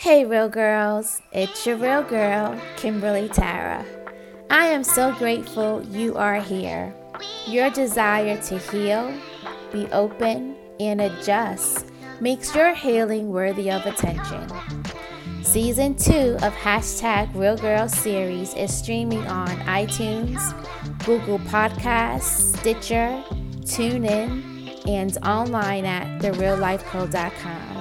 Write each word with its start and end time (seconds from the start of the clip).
Hey, 0.00 0.24
real 0.24 0.48
girls, 0.48 1.22
it's 1.32 1.66
your 1.66 1.74
real 1.74 2.04
girl, 2.04 2.56
Kimberly 2.76 3.28
Tara. 3.28 3.84
I 4.48 4.66
am 4.66 4.84
so 4.84 5.12
grateful 5.16 5.82
you 5.90 6.16
are 6.16 6.40
here. 6.40 6.94
Your 7.48 7.68
desire 7.70 8.40
to 8.42 8.58
heal, 8.58 9.12
be 9.72 9.88
open, 9.88 10.54
and 10.78 11.00
adjust 11.00 11.86
makes 12.20 12.54
your 12.54 12.74
healing 12.74 13.30
worthy 13.30 13.72
of 13.72 13.84
attention. 13.86 14.48
Season 15.42 15.96
2 15.96 16.36
of 16.42 16.52
Hashtag 16.54 17.34
Real 17.34 17.56
Girl 17.56 17.88
series 17.88 18.54
is 18.54 18.72
streaming 18.72 19.26
on 19.26 19.48
iTunes, 19.66 20.38
Google 21.04 21.40
Podcasts, 21.40 22.56
Stitcher, 22.56 23.20
TuneIn, 23.62 24.86
and 24.86 25.18
online 25.24 25.84
at 25.84 26.22
thereallifeco.com. 26.22 27.77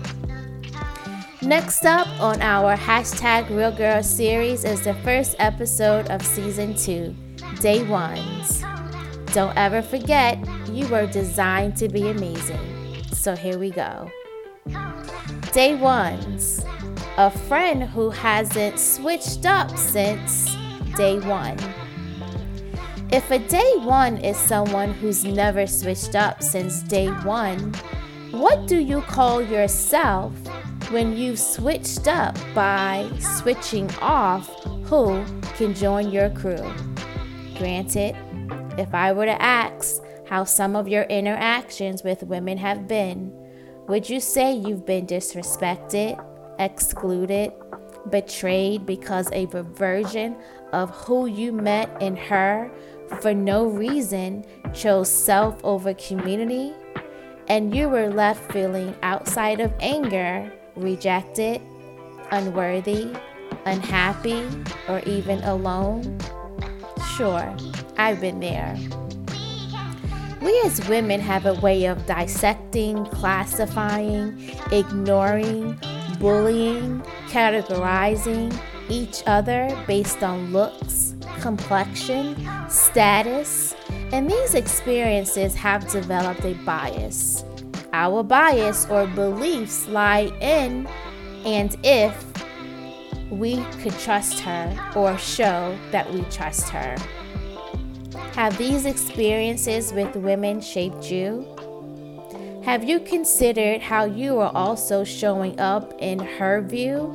Next 1.41 1.83
up 1.83 2.07
on 2.21 2.41
our 2.41 2.77
hashtag 2.77 3.49
Real 3.49 3.75
Girl 3.75 4.01
series 4.01 4.63
is 4.63 4.85
the 4.85 4.93
first 4.93 5.35
episode 5.39 6.09
of 6.09 6.25
season 6.25 6.77
two, 6.77 7.13
Day 7.59 7.83
Ones. 7.83 8.63
Don't 9.33 9.57
ever 9.57 9.81
forget, 9.81 10.37
you 10.69 10.87
were 10.89 11.07
designed 11.07 11.75
to 11.77 11.89
be 11.89 12.07
amazing. 12.07 13.03
So 13.13 13.35
here 13.35 13.57
we 13.57 13.71
go. 13.71 14.11
Day 15.51 15.73
Ones. 15.73 16.63
A 17.17 17.31
friend 17.31 17.81
who 17.81 18.11
hasn't 18.11 18.79
switched 18.79 19.47
up 19.47 19.75
since 19.75 20.55
day 20.95 21.19
one. 21.19 21.57
If 23.11 23.31
a 23.31 23.39
day 23.39 23.73
one 23.77 24.17
is 24.17 24.37
someone 24.37 24.93
who's 24.93 25.25
never 25.25 25.65
switched 25.65 26.15
up 26.15 26.43
since 26.43 26.83
day 26.83 27.07
one, 27.07 27.73
what 28.29 28.67
do 28.67 28.77
you 28.77 29.01
call 29.01 29.41
yourself 29.41 30.31
when 30.91 31.17
you've 31.17 31.39
switched 31.39 32.07
up 32.07 32.37
by 32.53 33.09
switching 33.19 33.89
off 33.99 34.47
who 34.85 35.25
can 35.55 35.73
join 35.73 36.11
your 36.11 36.29
crew? 36.29 36.71
Granted, 37.57 38.15
if 38.77 38.93
I 38.93 39.11
were 39.13 39.25
to 39.25 39.41
ask 39.41 40.01
how 40.27 40.43
some 40.43 40.75
of 40.75 40.87
your 40.87 41.03
interactions 41.03 42.03
with 42.03 42.23
women 42.23 42.57
have 42.57 42.87
been, 42.87 43.31
would 43.87 44.09
you 44.09 44.19
say 44.19 44.53
you've 44.53 44.85
been 44.85 45.05
disrespected, 45.05 46.23
excluded, 46.59 47.51
betrayed 48.09 48.85
because 48.85 49.29
a 49.31 49.45
version 49.45 50.35
of 50.71 50.89
who 50.91 51.25
you 51.25 51.51
met 51.51 51.89
in 52.01 52.15
her 52.15 52.71
for 53.21 53.33
no 53.33 53.65
reason 53.67 54.45
chose 54.73 55.09
self 55.09 55.63
over 55.63 55.93
community, 55.93 56.73
and 57.47 57.75
you 57.75 57.89
were 57.89 58.09
left 58.09 58.51
feeling 58.51 58.95
outside 59.03 59.59
of 59.59 59.73
anger, 59.79 60.51
rejected, 60.75 61.61
unworthy, 62.31 63.13
unhappy, 63.65 64.47
or 64.87 64.99
even 65.01 65.43
alone? 65.43 66.17
Sure, 67.15 67.55
I've 68.03 68.19
been 68.19 68.41
there. 68.41 68.77
We 70.41 70.61
as 70.65 70.85
women 70.89 71.21
have 71.21 71.45
a 71.45 71.53
way 71.61 71.85
of 71.85 72.05
dissecting, 72.05 73.05
classifying, 73.05 74.51
ignoring, 74.73 75.79
bullying, 76.19 76.99
categorizing 77.29 78.53
each 78.89 79.23
other 79.25 79.69
based 79.87 80.21
on 80.21 80.51
looks, 80.51 81.15
complexion, 81.39 82.35
status, 82.69 83.73
and 84.11 84.29
these 84.29 84.53
experiences 84.53 85.55
have 85.55 85.89
developed 85.89 86.43
a 86.43 86.55
bias. 86.65 87.45
Our 87.93 88.21
bias 88.21 88.85
or 88.89 89.07
beliefs 89.07 89.87
lie 89.87 90.29
in 90.41 90.89
and 91.45 91.73
if 91.83 92.21
we 93.29 93.63
could 93.81 93.97
trust 93.97 94.41
her 94.41 94.91
or 94.93 95.17
show 95.17 95.77
that 95.91 96.11
we 96.11 96.23
trust 96.23 96.67
her. 96.67 96.97
Have 98.35 98.57
these 98.57 98.85
experiences 98.85 99.93
with 99.93 100.15
women 100.15 100.59
shaped 100.59 101.11
you? 101.11 101.45
Have 102.65 102.83
you 102.83 102.99
considered 102.99 103.79
how 103.79 104.05
you 104.05 104.39
are 104.39 104.51
also 104.55 105.03
showing 105.03 105.59
up 105.59 105.93
in 105.99 106.17
her 106.17 106.59
view? 106.61 107.13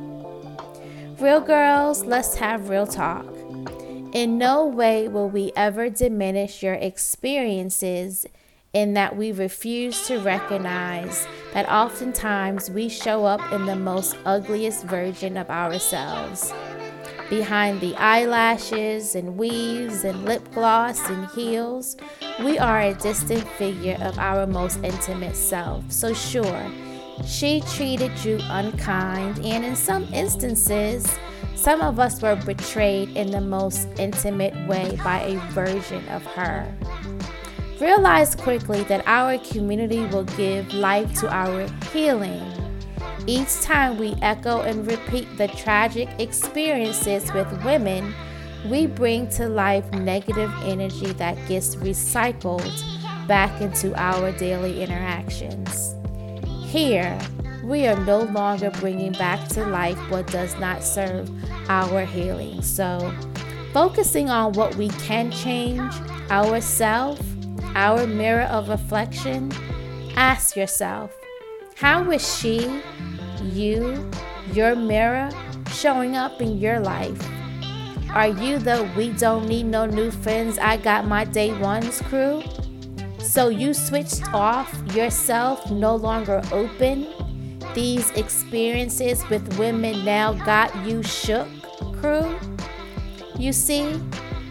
Real 1.19 1.41
girls, 1.41 2.05
let's 2.05 2.35
have 2.35 2.69
real 2.69 2.87
talk. 2.87 3.25
In 4.13 4.37
no 4.37 4.65
way 4.65 5.09
will 5.09 5.29
we 5.29 5.51
ever 5.57 5.89
diminish 5.89 6.63
your 6.63 6.75
experiences 6.75 8.25
in 8.71 8.93
that 8.93 9.17
we 9.17 9.33
refuse 9.33 10.07
to 10.07 10.19
recognize 10.19 11.27
that 11.53 11.67
oftentimes 11.67 12.71
we 12.71 12.87
show 12.87 13.25
up 13.25 13.41
in 13.51 13.65
the 13.65 13.75
most 13.75 14.15
ugliest 14.23 14.85
version 14.85 15.35
of 15.35 15.49
ourselves. 15.49 16.53
Behind 17.29 17.79
the 17.79 17.95
eyelashes 17.95 19.13
and 19.13 19.37
weaves 19.37 20.03
and 20.03 20.25
lip 20.25 20.41
gloss 20.51 21.07
and 21.09 21.27
heels, 21.29 21.95
we 22.43 22.57
are 22.57 22.81
a 22.81 22.95
distant 22.95 23.47
figure 23.49 23.97
of 24.01 24.17
our 24.17 24.47
most 24.47 24.83
intimate 24.83 25.35
self. 25.35 25.91
So, 25.91 26.11
sure, 26.11 26.71
she 27.27 27.61
treated 27.61 28.11
you 28.25 28.39
unkind, 28.49 29.37
and 29.45 29.63
in 29.63 29.75
some 29.75 30.11
instances, 30.11 31.05
some 31.55 31.81
of 31.81 31.99
us 31.99 32.19
were 32.19 32.35
betrayed 32.35 33.15
in 33.15 33.29
the 33.29 33.41
most 33.41 33.87
intimate 33.99 34.55
way 34.67 34.97
by 35.03 35.21
a 35.21 35.37
version 35.51 36.07
of 36.09 36.25
her. 36.25 36.65
Realize 37.79 38.33
quickly 38.33 38.83
that 38.85 39.03
our 39.05 39.37
community 39.37 40.05
will 40.07 40.23
give 40.23 40.73
life 40.73 41.13
to 41.19 41.29
our 41.29 41.67
healing. 41.93 42.58
Each 43.29 43.61
time 43.61 43.99
we 43.99 44.15
echo 44.23 44.61
and 44.61 44.87
repeat 44.87 45.37
the 45.37 45.49
tragic 45.49 46.09
experiences 46.17 47.31
with 47.31 47.63
women, 47.63 48.11
we 48.67 48.87
bring 48.87 49.29
to 49.29 49.47
life 49.47 49.87
negative 49.91 50.51
energy 50.63 51.13
that 51.13 51.37
gets 51.47 51.75
recycled 51.75 52.67
back 53.27 53.61
into 53.61 53.93
our 54.01 54.31
daily 54.31 54.81
interactions. 54.81 55.93
Here, 56.71 57.19
we 57.63 57.85
are 57.85 58.03
no 58.03 58.21
longer 58.21 58.71
bringing 58.71 59.11
back 59.11 59.47
to 59.49 59.63
life 59.63 59.99
what 60.09 60.25
does 60.31 60.59
not 60.59 60.81
serve 60.81 61.29
our 61.69 62.05
healing. 62.05 62.63
So, 62.63 63.13
focusing 63.73 64.31
on 64.31 64.53
what 64.53 64.73
we 64.73 64.89
can 65.05 65.29
change, 65.29 65.93
ourself, 66.31 67.21
our 67.75 68.07
mirror 68.07 68.45
of 68.49 68.69
reflection, 68.69 69.51
ask 70.15 70.55
yourself, 70.55 71.18
how 71.79 72.11
is 72.11 72.37
she, 72.37 72.81
you, 73.53 74.11
your 74.51 74.75
mirror 74.75 75.29
showing 75.71 76.17
up 76.17 76.41
in 76.41 76.57
your 76.57 76.77
life? 76.81 77.25
Are 78.09 78.27
you 78.27 78.59
the 78.59 78.91
we 78.97 79.11
don't 79.13 79.47
need 79.47 79.63
no 79.63 79.85
new 79.85 80.11
friends, 80.11 80.57
I 80.57 80.75
got 80.75 81.07
my 81.07 81.23
day 81.23 81.57
ones 81.57 82.01
crew? 82.01 82.43
So 83.19 83.47
you 83.47 83.73
switched 83.73 84.33
off 84.33 84.77
yourself, 84.93 85.71
no 85.71 85.95
longer 85.95 86.41
open 86.51 87.07
these 87.73 88.11
experiences 88.11 89.23
with 89.29 89.57
women 89.57 90.03
now 90.03 90.33
got 90.33 90.75
you 90.85 91.01
shook, 91.01 91.47
crew? 92.01 92.37
You 93.37 93.53
see, 93.53 94.01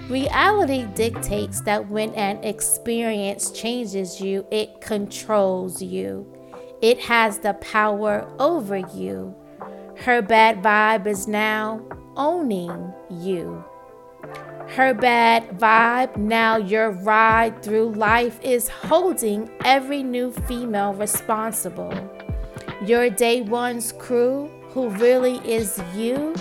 reality 0.08 0.86
dictates 0.94 1.60
that 1.62 1.90
when 1.90 2.14
an 2.14 2.42
experience 2.42 3.50
changes 3.50 4.18
you, 4.18 4.46
it 4.50 4.80
controls 4.80 5.82
you. 5.82 6.37
It 6.80 7.00
has 7.00 7.38
the 7.38 7.54
power 7.54 8.30
over 8.38 8.76
you. 8.76 9.34
Her 9.96 10.22
bad 10.22 10.62
vibe 10.62 11.06
is 11.08 11.26
now 11.26 11.82
owning 12.16 12.92
you. 13.10 13.64
Her 14.68 14.94
bad 14.94 15.58
vibe, 15.58 16.16
now 16.16 16.56
your 16.56 16.90
ride 16.90 17.62
through 17.62 17.94
life 17.94 18.38
is 18.42 18.68
holding 18.68 19.50
every 19.64 20.04
new 20.04 20.30
female 20.30 20.94
responsible. 20.94 21.92
Your 22.84 23.10
day 23.10 23.40
one's 23.40 23.90
crew, 23.90 24.48
who 24.68 24.90
really 24.90 25.38
is 25.38 25.82
you, 25.96 26.34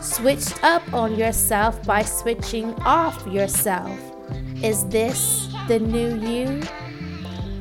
switched 0.00 0.64
up 0.64 0.82
on 0.92 1.14
yourself 1.14 1.80
by 1.84 2.02
switching 2.02 2.74
off 2.80 3.24
yourself. 3.28 3.96
Is 4.60 4.84
this 4.88 5.46
the 5.68 5.78
new 5.78 6.16
you? 6.18 6.62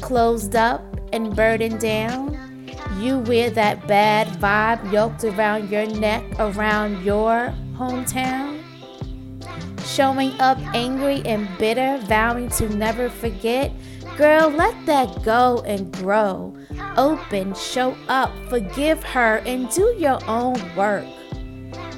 Closed 0.01 0.56
up 0.56 0.93
and 1.13 1.36
burdened 1.36 1.80
down? 1.80 2.38
You 3.00 3.19
wear 3.19 3.50
that 3.51 3.88
bad 3.88 4.27
vibe 4.39 4.92
yoked 4.92 5.24
around 5.24 5.69
your 5.69 5.86
neck, 5.86 6.24
around 6.39 7.04
your 7.04 7.54
hometown? 7.75 8.63
showing 9.94 10.31
up 10.39 10.57
angry 10.74 11.21
and 11.25 11.48
bitter, 11.57 12.00
vowing 12.07 12.50
to 12.50 12.69
never 12.69 13.10
forget, 13.10 13.71
girl, 14.18 14.50
let 14.50 14.74
that 14.86 15.24
go 15.24 15.62
and 15.68 15.92
grow. 15.94 16.54
Open, 16.98 17.54
show 17.54 17.95
up, 18.07 18.31
forgive 18.50 19.04
her, 19.04 19.38
and 19.45 19.69
do 19.69 19.95
your 19.98 20.19
own 20.27 20.56
work. 20.75 21.06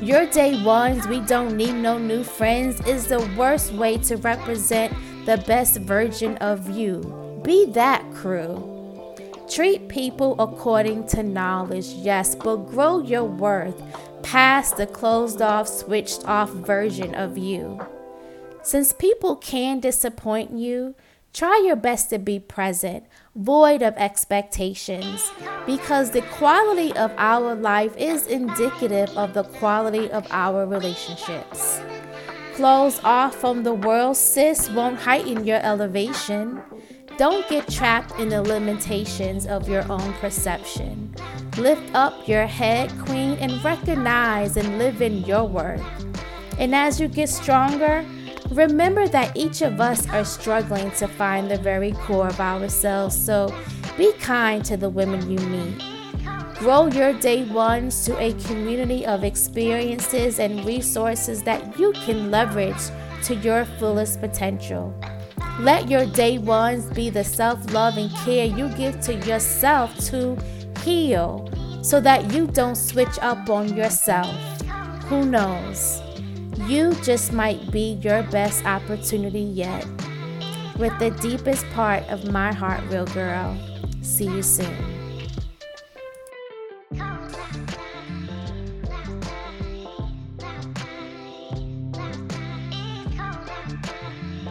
Your 0.02 0.26
day 0.28 0.62
ones, 0.64 1.08
we 1.08 1.22
don't 1.22 1.56
need 1.56 1.74
no 1.74 1.98
new 1.98 2.24
friends, 2.24 2.86
is 2.86 3.08
the 3.08 3.26
worst 3.38 3.72
way 3.74 3.98
to 4.00 4.18
represent 4.18 4.94
the 5.26 5.38
best 5.48 5.78
version 5.78 6.36
of 6.38 6.70
you. 6.70 7.02
Be 7.44 7.66
that 7.72 8.04
crew. 8.14 8.75
Treat 9.50 9.88
people 9.88 10.36
according 10.40 11.08
to 11.08 11.22
knowledge, 11.22 11.88
yes, 11.90 12.36
but 12.36 12.58
grow 12.58 13.00
your 13.00 13.24
worth 13.24 13.82
past 14.24 14.78
the 14.78 14.88
closed 14.88 15.42
off, 15.42 15.68
switched 15.68 16.28
off 16.28 16.50
version 16.50 17.14
of 17.14 17.38
you. 17.38 17.80
Since 18.64 18.94
people 18.94 19.36
can 19.36 19.80
disappoint 19.80 20.52
you, 20.52 20.96
try 21.32 21.62
your 21.64 21.76
best 21.76 22.10
to 22.10 22.18
be 22.18 22.40
present, 22.40 23.06
void 23.36 23.84
of 23.84 23.94
expectations, 23.98 25.32
because 25.68 26.10
the 26.10 26.24
quality 26.24 26.92
of 26.94 27.14
our 27.18 27.54
life 27.54 27.96
is 27.98 28.26
indicative 28.26 29.10
of 29.16 29.36
the 29.36 29.44
quality 29.44 30.10
of 30.10 30.26
our 30.32 30.66
relationships. 30.66 31.80
Close 32.56 33.00
off 33.04 33.36
from 33.36 33.62
the 33.62 33.74
world, 33.74 34.18
sis, 34.18 34.70
won't 34.72 34.98
heighten 34.98 35.46
your 35.46 35.60
elevation. 35.60 36.64
Don't 37.18 37.48
get 37.48 37.70
trapped 37.70 38.20
in 38.20 38.28
the 38.28 38.42
limitations 38.42 39.48
of 39.48 39.70
your 39.70 39.90
own 39.90 40.12
perception. 40.16 41.16
Lift 41.58 41.96
up 41.96 42.28
your 42.28 42.46
head, 42.46 42.92
queen, 43.00 43.38
and 43.40 43.64
recognize 43.64 44.58
and 44.58 44.78
live 44.78 45.02
in 45.02 45.24
your 45.24 45.48
worth. 45.48 45.82
And 46.60 46.76
as 46.76 47.00
you 47.00 47.08
get 47.08 47.30
stronger, 47.30 48.06
remember 48.52 49.08
that 49.08 49.36
each 49.38 49.62
of 49.62 49.80
us 49.80 50.10
are 50.10 50.26
struggling 50.26 50.92
to 50.92 51.08
find 51.08 51.50
the 51.50 51.58
very 51.58 51.94
core 51.94 52.28
of 52.28 52.42
ourselves. 52.42 53.16
So 53.16 53.56
be 53.96 54.12
kind 54.20 54.66
to 54.66 54.76
the 54.76 54.90
women 54.90 55.32
you 55.32 55.40
meet. 55.48 55.82
Grow 56.56 56.88
your 56.88 57.14
day 57.14 57.46
ones 57.46 58.04
to 58.06 58.18
a 58.18 58.34
community 58.44 59.06
of 59.06 59.24
experiences 59.24 60.40
and 60.40 60.66
resources 60.66 61.44
that 61.44 61.80
you 61.80 61.94
can 61.94 62.30
leverage 62.30 62.90
to 63.24 63.36
your 63.36 63.64
fullest 63.64 64.20
potential. 64.20 64.94
Let 65.60 65.90
your 65.90 66.06
day 66.06 66.38
ones 66.38 66.86
be 66.88 67.10
the 67.10 67.24
self 67.24 67.72
love 67.72 67.98
and 67.98 68.12
care 68.12 68.46
you 68.46 68.68
give 68.76 69.00
to 69.02 69.16
yourself 69.16 69.98
to 70.10 70.38
heal 70.84 71.50
so 71.82 72.02
that 72.02 72.34
you 72.34 72.48
don't 72.48 72.76
switch 72.76 73.18
up 73.22 73.50
on 73.50 73.76
yourself. 73.76 74.36
Who 75.04 75.24
knows? 75.26 76.02
You 76.68 76.94
just 77.04 77.32
might 77.32 77.72
be 77.72 77.94
your 78.02 78.24
best 78.24 78.66
opportunity 78.66 79.40
yet. 79.40 79.86
With 80.78 80.98
the 81.00 81.12
deepest 81.22 81.66
part 81.70 82.04
of 82.10 82.30
my 82.32 82.52
heart, 82.54 82.84
real 82.90 83.06
girl. 83.08 83.58
See 84.02 84.26
you 84.26 84.42
soon. 84.42 85.05